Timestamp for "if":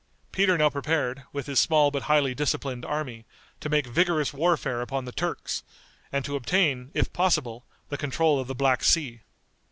6.95-7.13